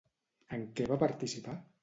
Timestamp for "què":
0.79-0.87